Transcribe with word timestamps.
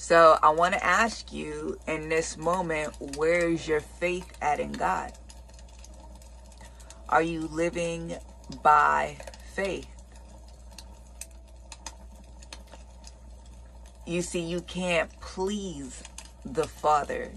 So 0.00 0.38
I 0.40 0.50
want 0.50 0.74
to 0.74 0.86
ask 0.86 1.32
you 1.32 1.76
in 1.88 2.08
this 2.08 2.36
moment, 2.36 2.94
where 3.16 3.48
is 3.48 3.66
your 3.66 3.80
faith 3.80 4.32
at 4.40 4.60
in 4.60 4.70
God? 4.70 5.12
Are 7.08 7.20
you 7.20 7.40
living 7.40 8.14
by 8.62 9.16
faith? 9.54 9.88
You 14.06 14.22
see, 14.22 14.38
you 14.38 14.60
can't 14.60 15.10
please 15.20 16.04
the 16.44 16.68
Father 16.68 17.32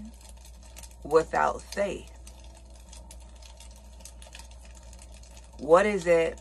without 1.02 1.62
faith. 1.62 2.12
What 5.58 5.84
is 5.84 6.06
it 6.06 6.38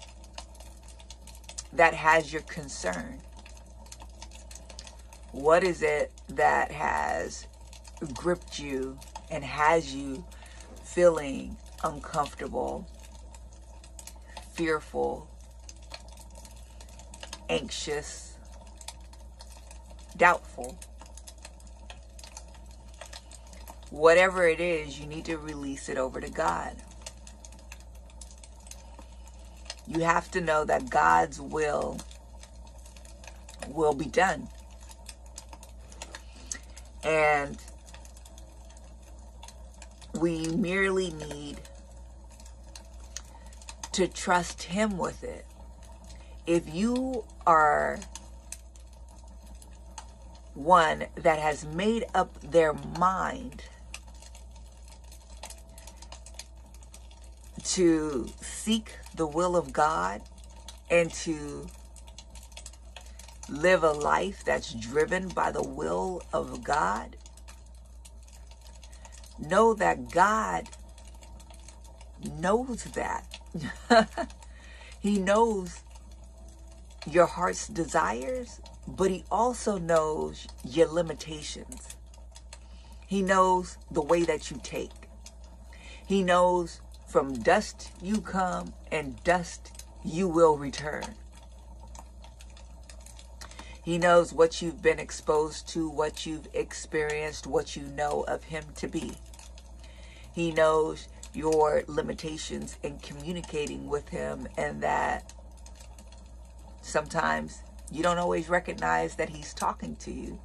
that 1.73 1.95
has 1.95 2.31
your 2.31 2.43
concern? 2.43 3.21
What 5.31 5.63
is 5.63 5.81
it 5.81 6.11
that 6.29 6.71
has 6.71 7.47
gripped 8.13 8.59
you 8.59 8.99
and 9.29 9.43
has 9.43 9.95
you 9.95 10.25
feeling 10.83 11.55
uncomfortable, 11.83 12.85
fearful, 14.53 15.29
anxious, 17.49 18.33
doubtful? 20.17 20.77
Whatever 23.89 24.47
it 24.47 24.59
is, 24.59 24.99
you 24.99 25.05
need 25.05 25.25
to 25.25 25.37
release 25.37 25.87
it 25.87 25.97
over 25.97 26.19
to 26.19 26.29
God. 26.29 26.75
You 29.87 30.01
have 30.01 30.29
to 30.31 30.41
know 30.41 30.65
that 30.65 30.89
God's 30.89 31.39
will 31.39 31.99
will 33.67 33.93
be 33.93 34.05
done. 34.05 34.47
And 37.03 37.57
we 40.19 40.47
merely 40.47 41.11
need 41.11 41.57
to 43.93 44.07
trust 44.07 44.63
Him 44.63 44.97
with 44.97 45.23
it. 45.23 45.45
If 46.45 46.73
you 46.73 47.25
are 47.45 47.99
one 50.53 51.05
that 51.15 51.39
has 51.39 51.65
made 51.65 52.05
up 52.13 52.39
their 52.41 52.73
mind 52.73 53.63
to 57.63 58.29
seek 58.41 58.97
the 59.15 59.27
will 59.27 59.55
of 59.55 59.71
God 59.71 60.21
and 60.89 61.11
to 61.13 61.67
live 63.51 63.83
a 63.83 63.91
life 63.91 64.43
that's 64.45 64.73
driven 64.73 65.27
by 65.27 65.51
the 65.51 65.61
will 65.61 66.23
of 66.31 66.63
God, 66.63 67.17
know 69.37 69.73
that 69.73 70.09
God 70.09 70.69
knows 72.39 72.85
that. 72.85 73.39
he 74.99 75.19
knows 75.19 75.81
your 77.09 77.25
heart's 77.25 77.67
desires, 77.67 78.61
but 78.87 79.11
He 79.11 79.25
also 79.29 79.77
knows 79.77 80.47
your 80.63 80.87
limitations. 80.87 81.95
He 83.07 83.21
knows 83.21 83.77
the 83.89 84.01
way 84.01 84.23
that 84.23 84.49
you 84.49 84.59
take. 84.63 84.91
He 86.07 86.23
knows 86.23 86.79
from 87.07 87.33
dust 87.33 87.91
you 88.01 88.21
come 88.21 88.73
and 88.91 89.21
dust 89.23 89.83
you 90.03 90.27
will 90.27 90.57
return. 90.57 91.15
He 93.83 93.97
knows 93.97 94.31
what 94.31 94.61
you've 94.61 94.81
been 94.81 94.99
exposed 94.99 95.67
to, 95.69 95.89
what 95.89 96.25
you've 96.25 96.47
experienced, 96.53 97.47
what 97.47 97.75
you 97.75 97.83
know 97.83 98.23
of 98.27 98.43
Him 98.43 98.63
to 98.75 98.87
be. 98.87 99.13
He 100.33 100.51
knows 100.51 101.07
your 101.33 101.83
limitations 101.87 102.77
in 102.83 102.99
communicating 102.99 103.87
with 103.87 104.09
Him, 104.09 104.47
and 104.55 104.83
that 104.83 105.33
sometimes 106.81 107.63
you 107.91 108.03
don't 108.03 108.19
always 108.19 108.49
recognize 108.49 109.15
that 109.15 109.29
He's 109.29 109.53
talking 109.53 109.95
to 109.97 110.11
you. 110.11 110.39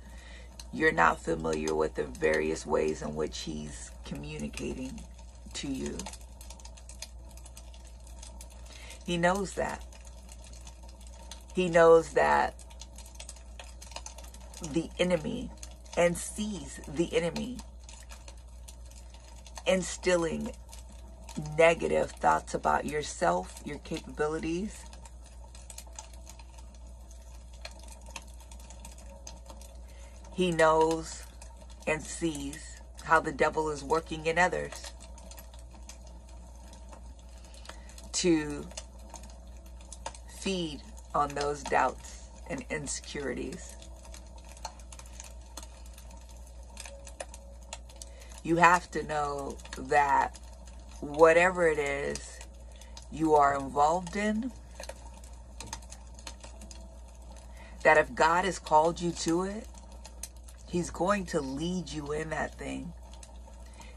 You're 0.72 0.92
not 0.92 1.22
familiar 1.22 1.74
with 1.74 1.94
the 1.94 2.04
various 2.04 2.64
ways 2.64 3.02
in 3.02 3.14
which 3.14 3.40
He's 3.40 3.90
communicating 4.06 4.98
to 5.54 5.68
you. 5.68 5.98
He 9.04 9.18
knows 9.18 9.52
that. 9.54 9.84
He 11.54 11.68
knows 11.68 12.14
that 12.14 12.54
the 14.72 14.90
enemy 14.98 15.50
and 15.96 16.16
sees 16.16 16.80
the 16.88 17.14
enemy 17.16 17.58
instilling 19.66 20.52
negative 21.58 22.10
thoughts 22.12 22.54
about 22.54 22.86
yourself, 22.86 23.60
your 23.64 23.78
capabilities. 23.78 24.84
He 30.34 30.52
knows 30.52 31.24
and 31.86 32.02
sees 32.02 32.80
how 33.04 33.20
the 33.20 33.32
devil 33.32 33.70
is 33.70 33.82
working 33.82 34.26
in 34.26 34.38
others 34.38 34.92
to 38.12 38.66
feed 40.40 40.82
on 41.14 41.28
those 41.30 41.62
doubts 41.62 42.28
and 42.50 42.64
insecurities. 42.70 43.76
You 48.46 48.56
have 48.56 48.88
to 48.92 49.02
know 49.02 49.56
that 49.76 50.38
whatever 51.00 51.66
it 51.66 51.80
is 51.80 52.38
you 53.10 53.34
are 53.34 53.56
involved 53.58 54.14
in, 54.14 54.52
that 57.82 57.98
if 57.98 58.14
God 58.14 58.44
has 58.44 58.60
called 58.60 59.00
you 59.00 59.10
to 59.10 59.42
it, 59.42 59.66
He's 60.68 60.90
going 60.90 61.26
to 61.26 61.40
lead 61.40 61.90
you 61.90 62.12
in 62.12 62.30
that 62.30 62.56
thing. 62.56 62.92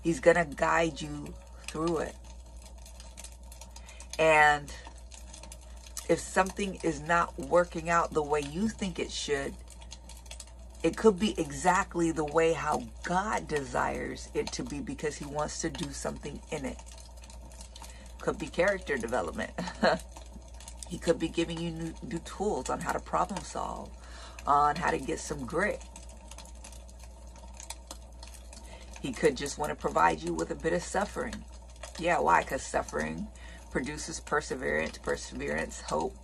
He's 0.02 0.20
going 0.20 0.38
to 0.38 0.46
guide 0.46 1.00
you 1.00 1.34
through 1.68 2.00
it. 2.00 2.16
And 4.18 4.74
if 6.10 6.20
something 6.20 6.80
is 6.81 7.02
not 7.02 7.38
working 7.38 7.90
out 7.90 8.14
the 8.14 8.24
way 8.24 8.42
you 8.42 8.68
think 8.68 8.98
it 8.98 9.12
should, 9.12 9.54
it 10.81 10.95
could 10.95 11.19
be 11.19 11.40
exactly 11.40 12.12
the 12.12 12.23
way 12.23 12.53
how 12.53 12.84
God 13.03 13.47
desires 13.47 14.29
it 14.34 14.47
to 14.53 14.63
be 14.63 14.79
because 14.79 15.17
he 15.17 15.25
wants 15.25 15.59
to 15.62 15.69
do 15.69 15.91
something 15.91 16.40
in 16.51 16.66
it. 16.66 16.78
Could 18.19 18.40
be 18.40 18.47
character 18.47 18.97
development. 18.97 19.51
he 20.89 20.97
could 20.97 21.19
be 21.19 21.28
giving 21.28 21.59
you 21.59 21.72
new, 21.72 21.94
new 22.03 22.19
tools 22.19 22.69
on 22.69 22.79
how 22.79 22.94
to 22.94 23.00
problem 23.00 23.44
solve, 23.44 23.89
on 24.47 24.78
how 24.78 24.91
to 24.91 24.97
get 24.97 25.19
some 25.19 25.45
grit. 25.45 25.84
He 29.01 29.12
could 29.12 29.35
just 29.35 29.57
want 29.57 29.69
to 29.72 29.75
provide 29.75 30.22
you 30.22 30.34
with 30.34 30.51
a 30.51 30.56
bit 30.56 30.73
of 30.73 30.81
suffering. 30.81 31.35
Yeah, 31.97 32.19
why? 32.19 32.41
Because 32.41 32.63
suffering 32.63 33.28
produces 33.72 34.19
perseverance, 34.19 34.97
perseverance, 34.97 35.81
hope, 35.81 36.16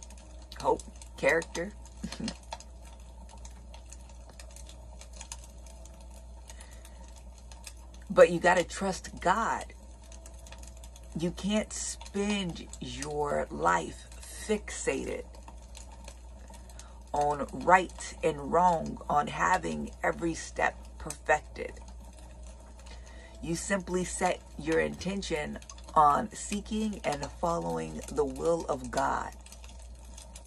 hope, 0.60 0.82
character. 1.18 1.74
But 8.16 8.32
you 8.32 8.40
got 8.40 8.56
to 8.56 8.64
trust 8.64 9.20
God. 9.20 9.66
You 11.20 11.32
can't 11.32 11.72
spend 11.72 12.66
your 12.80 13.46
life 13.52 14.08
fixated 14.48 15.26
on 17.12 17.46
right 17.66 18.16
and 18.24 18.52
wrong, 18.52 18.98
on 19.10 19.28
having 19.28 19.92
every 20.02 20.34
step 20.34 20.76
perfected. 20.98 21.74
You 23.42 23.56
simply 23.56 24.06
set 24.06 24.42
your 24.58 24.80
intention 24.80 25.60
on 25.94 26.32
seeking 26.32 27.02
and 27.04 27.26
following 27.42 28.00
the 28.12 28.26
will 28.26 28.66
of 28.68 28.92
God. 28.92 29.32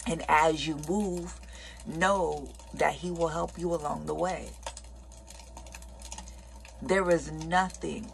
And 0.07 0.23
as 0.27 0.67
you 0.67 0.79
move, 0.89 1.39
know 1.87 2.49
that 2.75 2.95
He 2.95 3.11
will 3.11 3.29
help 3.29 3.59
you 3.59 3.75
along 3.75 4.07
the 4.07 4.15
way. 4.15 4.49
There 6.81 7.11
is 7.11 7.33
nothing, 7.33 8.11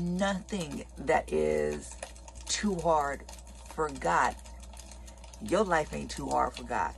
nothing 0.00 0.84
that 0.98 1.32
is 1.32 1.96
too 2.46 2.76
hard 2.76 3.24
for 3.74 3.88
God. 3.88 4.36
Your 5.42 5.64
life 5.64 5.92
ain't 5.92 6.10
too 6.10 6.28
hard 6.28 6.54
for 6.54 6.62
God. 6.64 6.94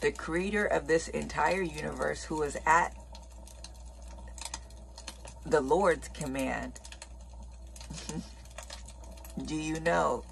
The 0.00 0.12
creator 0.12 0.66
of 0.66 0.86
this 0.86 1.08
entire 1.08 1.62
universe, 1.62 2.24
who 2.24 2.42
is 2.42 2.58
at 2.66 2.94
the 5.46 5.60
Lord's 5.60 6.08
command, 6.08 6.80
do 9.44 9.54
you 9.54 9.80
know 9.80 10.24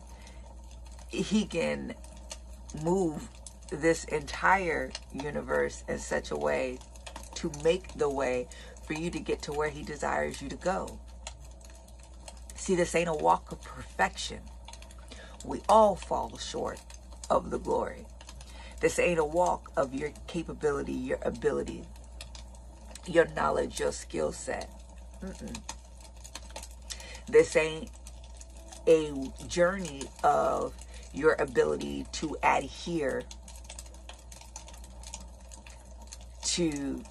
he 1.08 1.46
can 1.46 1.94
move 2.82 3.28
this 3.70 4.04
entire 4.04 4.90
universe 5.12 5.84
in 5.88 5.98
such 5.98 6.30
a 6.30 6.36
way 6.36 6.78
to 7.34 7.50
make 7.62 7.94
the 7.94 8.08
way 8.08 8.48
for 8.86 8.94
you 8.94 9.10
to 9.10 9.18
get 9.18 9.42
to 9.42 9.52
where 9.52 9.70
He 9.70 9.82
desires 9.82 10.40
you 10.40 10.48
to 10.48 10.56
go. 10.56 10.98
See, 12.54 12.74
this 12.74 12.94
ain't 12.94 13.08
a 13.08 13.14
walk 13.14 13.52
of 13.52 13.62
perfection. 13.62 14.40
We 15.44 15.60
all 15.68 15.96
fall 15.96 16.38
short 16.38 16.80
of 17.28 17.50
the 17.50 17.58
glory. 17.58 18.06
This 18.80 18.98
ain't 18.98 19.18
a 19.18 19.24
walk 19.24 19.70
of 19.76 19.94
your 19.94 20.12
capability, 20.26 20.92
your 20.92 21.18
ability, 21.22 21.84
your 23.06 23.26
knowledge, 23.28 23.80
your 23.80 23.92
skill 23.92 24.32
set. 24.32 24.70
This 27.28 27.56
ain't 27.56 27.90
a 28.86 29.12
journey 29.46 30.02
of 30.22 30.74
your 31.12 31.34
ability 31.38 32.06
to 32.12 32.36
adhere 32.42 33.22
to 36.42 37.02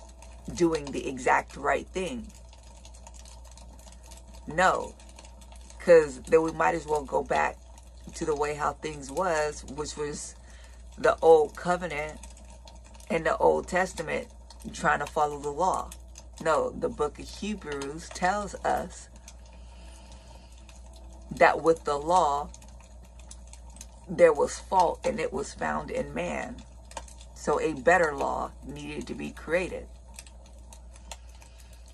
doing 0.54 0.86
the 0.86 1.07
exact 1.07 1.56
right 1.56 1.88
thing. 1.88 2.28
No, 4.48 4.95
because 5.78 6.19
then 6.22 6.42
we 6.42 6.51
might 6.51 6.75
as 6.75 6.86
well 6.86 7.04
go 7.04 7.24
back 7.24 7.57
to 8.16 8.25
the 8.25 8.36
way 8.36 8.56
how 8.56 8.74
things 8.74 9.10
was, 9.10 9.63
which 9.75 9.95
was 9.95 10.36
the 10.98 11.18
old 11.22 11.56
covenant 11.56 12.19
and 13.10 13.25
the 13.25 13.38
Old 13.38 13.68
Testament 13.68 14.28
trying 14.74 15.00
to 15.00 15.06
follow 15.06 15.40
the 15.40 15.50
law. 15.50 15.90
No, 16.42 16.72
the 16.72 16.90
book 16.90 17.19
of 17.19 17.28
Hebrews 17.28 18.10
tells 18.10 18.56
us 18.66 19.10
that 21.31 21.62
with 21.62 21.84
the 21.84 21.98
law, 21.98 22.50
there 24.10 24.34
was 24.34 24.60
fault 24.60 25.00
and 25.06 25.19
it 25.19 25.31
was 25.31 25.54
found 25.54 25.90
in 25.90 26.13
man. 26.13 26.57
So 27.36 27.60
a 27.60 27.74
better 27.74 28.16
law 28.16 28.51
needed 28.66 29.07
to 29.07 29.16
be 29.16 29.31
created. 29.31 29.88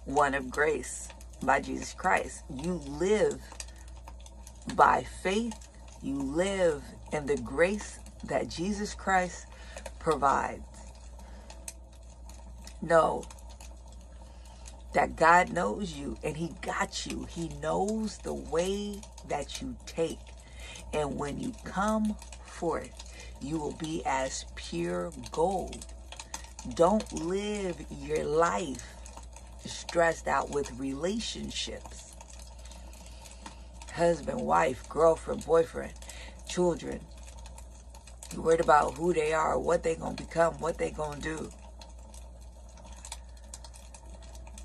One 0.09 0.33
of 0.33 0.49
grace 0.49 1.07
by 1.43 1.61
Jesus 1.61 1.93
Christ. 1.93 2.43
You 2.51 2.81
live 2.87 3.39
by 4.73 5.03
faith. 5.21 5.53
You 6.01 6.17
live 6.17 6.81
in 7.13 7.27
the 7.27 7.37
grace 7.37 7.99
that 8.23 8.49
Jesus 8.49 8.95
Christ 8.95 9.45
provides. 9.99 10.63
Know 12.81 13.23
that 14.95 15.15
God 15.15 15.53
knows 15.53 15.93
you 15.93 16.17
and 16.23 16.35
He 16.35 16.55
got 16.63 17.05
you. 17.05 17.27
He 17.29 17.49
knows 17.61 18.17
the 18.17 18.33
way 18.33 19.01
that 19.27 19.61
you 19.61 19.75
take. 19.85 20.17
And 20.91 21.19
when 21.19 21.39
you 21.39 21.53
come 21.65 22.15
forth, 22.47 23.13
you 23.43 23.59
will 23.59 23.75
be 23.75 24.01
as 24.07 24.45
pure 24.55 25.11
gold. 25.31 25.85
Don't 26.73 27.13
live 27.13 27.75
your 27.91 28.23
life 28.25 28.83
stressed 29.65 30.27
out 30.27 30.49
with 30.49 30.71
relationships. 30.79 32.15
Husband, 33.93 34.41
wife, 34.41 34.87
girlfriend, 34.87 35.45
boyfriend, 35.45 35.93
children. 36.47 37.01
You're 38.31 38.43
worried 38.43 38.61
about 38.61 38.93
who 38.95 39.13
they 39.13 39.33
are, 39.33 39.57
what 39.57 39.83
they're 39.83 39.95
going 39.95 40.15
to 40.15 40.23
become, 40.23 40.53
what 40.59 40.77
they're 40.77 40.91
going 40.91 41.21
to 41.21 41.37
do. 41.37 41.51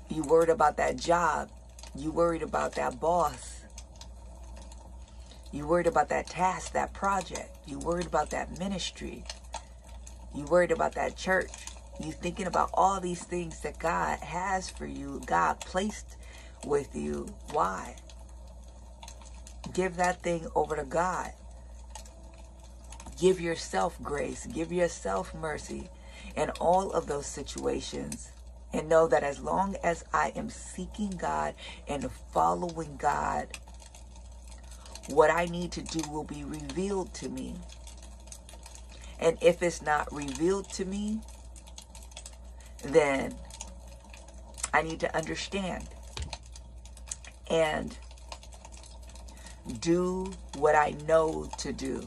You 0.09 0.23
worried 0.23 0.49
about 0.49 0.77
that 0.77 0.97
job. 0.97 1.49
You 1.95 2.11
worried 2.11 2.43
about 2.43 2.75
that 2.75 2.99
boss. 2.99 3.61
You 5.51 5.65
worried 5.67 5.87
about 5.87 6.09
that 6.09 6.27
task, 6.27 6.73
that 6.73 6.93
project. 6.93 7.49
You 7.65 7.79
worried 7.79 8.05
about 8.05 8.29
that 8.29 8.59
ministry. 8.59 9.23
You 10.33 10.43
worried 10.45 10.71
about 10.71 10.95
that 10.95 11.15
church. 11.15 11.51
You 11.99 12.11
thinking 12.11 12.47
about 12.47 12.69
all 12.73 12.99
these 12.99 13.23
things 13.23 13.61
that 13.61 13.79
God 13.79 14.19
has 14.19 14.69
for 14.69 14.85
you, 14.85 15.21
God 15.25 15.59
placed 15.61 16.17
with 16.65 16.95
you. 16.95 17.27
Why? 17.51 17.95
Give 19.73 19.95
that 19.95 20.21
thing 20.21 20.47
over 20.55 20.75
to 20.75 20.83
God. 20.83 21.31
Give 23.19 23.39
yourself 23.39 23.97
grace. 24.03 24.45
Give 24.45 24.71
yourself 24.71 25.33
mercy 25.33 25.89
in 26.35 26.49
all 26.51 26.91
of 26.91 27.07
those 27.07 27.25
situations. 27.25 28.31
And 28.73 28.89
know 28.89 29.07
that 29.07 29.23
as 29.23 29.39
long 29.39 29.77
as 29.83 30.03
I 30.13 30.33
am 30.35 30.49
seeking 30.49 31.11
God 31.11 31.55
and 31.87 32.11
following 32.33 32.97
God, 32.97 33.47
what 35.07 35.31
I 35.31 35.45
need 35.45 35.71
to 35.73 35.81
do 35.81 36.01
will 36.11 36.25
be 36.25 36.43
revealed 36.43 37.13
to 37.15 37.29
me. 37.29 37.55
And 39.19 39.37
if 39.41 39.63
it's 39.63 39.81
not 39.81 40.11
revealed 40.11 40.69
to 40.73 40.83
me, 40.83 41.21
then 42.85 43.35
I 44.73 44.81
need 44.81 44.99
to 45.01 45.15
understand 45.15 45.87
and 47.49 47.97
do 49.79 50.31
what 50.57 50.75
I 50.75 50.95
know 51.07 51.49
to 51.59 51.73
do. 51.73 52.05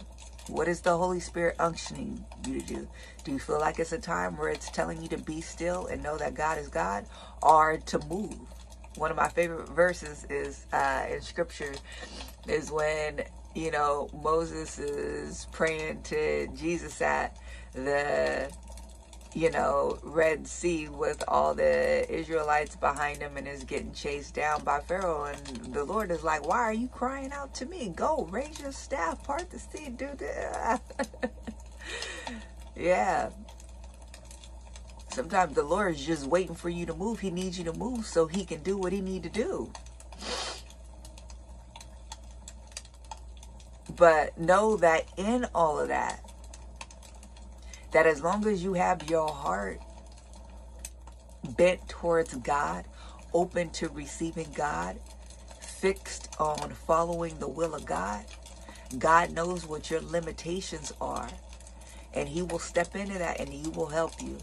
What 0.49 0.69
is 0.69 0.81
the 0.81 0.97
Holy 0.97 1.21
Spirit 1.21 1.57
unctioning 1.59 2.25
you 2.47 2.61
to 2.61 2.67
do? 2.67 2.89
Do 3.25 3.33
you 3.33 3.39
feel 3.39 3.61
like 3.61 3.79
it's 3.79 3.93
a 3.93 3.99
time 3.99 4.37
where 4.37 4.49
it's 4.49 4.71
telling 4.71 5.03
you 5.03 5.09
to 5.09 5.19
be 5.19 5.41
still 5.41 5.87
and 5.87 6.03
know 6.03 6.17
that 6.17 6.35
God 6.35 6.59
is 6.59 6.69
God 6.69 7.05
or 7.43 7.79
to 7.87 7.99
move? 8.07 8.35
One 8.97 9.11
of 9.11 9.17
my 9.17 9.29
favorite 9.29 9.69
verses 9.69 10.27
is 10.31 10.67
uh, 10.73 11.07
in 11.11 11.21
scripture 11.21 11.75
is 12.49 12.71
when, 12.71 13.23
you 13.55 13.71
know, 13.71 14.09
Moses 14.23 14.79
is 14.79 15.47
praying 15.53 16.03
to 16.05 16.49
Jesus 16.57 17.01
at 17.03 17.37
the 17.75 18.51
you 19.35 19.51
know, 19.51 19.99
Red 20.03 20.47
Sea 20.47 20.89
with 20.89 21.23
all 21.29 21.55
the 21.55 22.11
Israelites 22.13 22.77
behind 22.77 23.19
him 23.19 23.37
and 23.37 23.47
is 23.47 23.65
getting 23.65 23.93
chased 23.93 24.35
down 24.35 24.65
by 24.65 24.81
Pharaoh. 24.81 25.25
And 25.25 25.75
the 25.75 25.85
Lord 25.85 26.11
is 26.11 26.25
like, 26.25 26.47
Why 26.47 26.59
are 26.59 26.73
you 26.73 26.89
crying 26.89 27.33
out 27.33 27.55
to 27.57 27.67
me? 27.67 27.93
Go, 27.95 28.27
raise 28.31 28.61
your 28.61 28.73
staff, 28.73 29.23
part 29.25 29.51
the 29.51 29.59
sea, 29.59 29.91
do 29.91 30.09
that. 30.19 30.81
yeah. 32.77 33.31
Sometimes 35.11 35.55
the 35.55 35.65
Lord 35.65 35.95
is 35.95 36.05
just 36.07 36.27
waiting 36.27 36.55
for 36.55 36.69
you 36.69 36.87
to 36.87 36.95
move. 36.95 37.21
He 37.21 37.31
needs 37.31 37.59
you 37.59 37.65
to 37.65 37.73
move 37.73 38.07
so 38.07 38.27
he 38.27 38.45
can 38.45 38.63
do 38.63 38.77
what 38.77 38.93
he 38.93 39.01
need 39.01 39.25
to 39.25 39.29
do. 39.29 39.73
But 43.97 44.39
know 44.39 44.77
that 44.77 45.09
in 45.17 45.47
all 45.55 45.79
of 45.81 45.89
that, 45.89 46.28
that 47.93 48.07
as 48.07 48.23
long 48.23 48.47
as 48.47 48.63
you 48.63 48.75
have 48.75 49.09
your 49.09 49.29
heart 49.29 49.81
bent 51.57 51.89
towards 51.89 52.35
God, 52.35 52.85
open 53.33 53.71
to 53.71 53.89
receiving 53.89 54.49
God, 54.55 54.99
fixed 55.61 56.35
on 56.39 56.71
following 56.71 57.39
the 57.39 57.49
will 57.49 57.75
of 57.75 57.87
God, 57.87 58.25
God 58.99 59.33
knows 59.33 59.67
what 59.67 59.91
your 59.91 60.01
limitations 60.01 60.93
are. 61.01 61.29
And 62.15 62.29
He 62.29 62.43
will 62.43 62.59
step 62.59 62.97
into 62.97 63.19
that 63.19 63.41
and 63.41 63.49
He 63.49 63.69
will 63.71 63.87
help 63.87 64.21
you. 64.23 64.39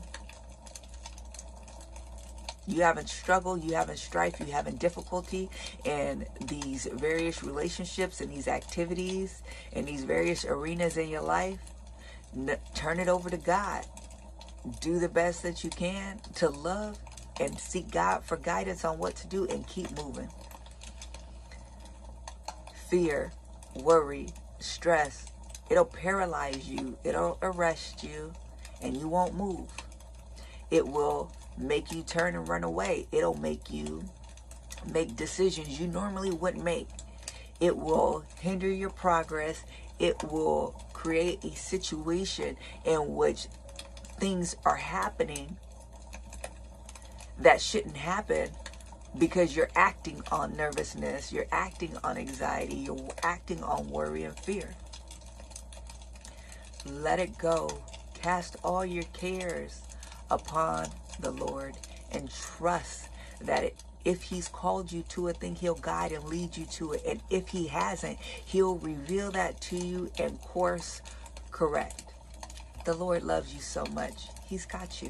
You 2.68 2.82
haven't 2.82 3.10
struggled, 3.10 3.64
you 3.64 3.75
haven't 3.75 4.00
strife, 4.00 4.40
you 4.40 4.52
haven't 4.52 4.80
difficulty 4.80 5.50
in 5.84 6.25
these 6.48 6.88
various 6.92 7.44
relationships 7.44 8.22
and 8.22 8.32
these 8.32 8.48
activities 8.48 9.44
and 9.74 9.88
these 9.88 10.04
various 10.04 10.46
arenas 10.46 10.98
in 10.98 11.10
your 11.10 11.22
life 11.22 11.60
turn 12.74 13.00
it 13.00 13.08
over 13.08 13.30
to 13.30 13.38
God. 13.38 13.86
Do 14.82 15.00
the 15.00 15.10
best 15.10 15.44
that 15.44 15.63
you 15.63 15.70
can 15.70 16.20
to 16.36 16.50
love 16.50 16.98
and 17.39 17.60
seek 17.60 17.92
God 17.92 18.24
for 18.24 18.38
guidance 18.38 18.86
on 18.86 18.98
what 18.98 19.15
to 19.18 19.27
do 19.27 19.46
and 19.46 19.68
keep 19.68 19.92
moving. 19.98 20.30
Fear, 22.89 23.32
worry, 23.75 24.30
stress, 24.60 25.25
it'll 25.70 25.86
paralyze 25.86 26.68
you, 26.70 26.98
it'll 27.04 27.38
arrest 27.42 28.04
you, 28.04 28.34
and 28.82 28.96
you 28.96 29.08
won't 29.08 29.36
move. 29.36 29.70
It 30.72 30.88
will 30.88 31.32
make 31.58 31.92
you 31.92 32.01
turn 32.04 32.36
and 32.36 32.48
run 32.48 32.63
away. 32.63 33.08
It'll 33.12 33.38
make 33.38 33.72
you 33.72 34.04
make 34.92 35.15
decisions 35.15 35.80
you 35.80 35.88
normally 35.88 36.32
wouldn't 36.32 36.63
make. 36.63 36.88
It 37.60 37.78
will 37.78 38.24
hinder 38.40 38.70
your 38.70 38.90
progress. 38.90 39.64
It 40.00 40.24
will 40.24 40.76
create 40.94 41.44
a 41.44 41.56
situation 41.56 42.58
in 42.84 43.16
which 43.16 43.48
things 44.20 44.56
are 44.66 44.76
happening 44.76 45.58
that 47.40 47.62
shouldn't 47.62 47.98
happen 47.98 48.50
because 49.18 49.56
you're 49.56 49.70
acting 49.76 50.22
on 50.32 50.56
nervousness, 50.58 51.32
you're 51.32 51.48
acting 51.52 51.96
on 52.04 52.18
anxiety, 52.18 52.76
you're 52.76 53.10
acting 53.24 53.64
on 53.64 53.90
worry 53.90 54.24
and 54.24 54.38
fear. 54.40 54.76
Let 56.86 57.20
it 57.20 57.38
go. 57.38 57.82
Cast 58.14 58.58
all 58.64 58.86
your 58.86 59.04
cares 59.14 59.82
upon 60.30 60.88
the 61.20 61.32
Lord 61.32 61.76
and 62.12 62.30
trust 62.30 63.10
that 63.42 63.64
it 63.64 63.84
if 64.06 64.22
he's 64.24 64.48
called 64.48 64.92
you 64.92 65.02
to 65.10 65.28
a 65.28 65.34
thing, 65.34 65.56
he'll 65.56 65.76
guide 65.76 66.12
and 66.12 66.24
lead 66.26 66.56
you 66.56 66.66
to 66.68 66.94
it. 66.94 67.04
And 67.08 67.20
if 67.30 67.50
he 67.50 67.68
hasn't, 67.68 68.20
he'll 68.20 68.78
reveal 68.78 69.32
that 69.32 69.60
to 69.62 69.78
you 69.78 70.12
and 70.20 70.40
course 70.42 71.02
correct. 71.52 72.04
The 72.86 72.94
Lord 72.94 73.24
loves 73.24 73.54
you 73.54 73.60
so 73.60 73.84
much. 73.94 74.28
He's 74.48 74.66
got 74.66 75.02
you. 75.02 75.10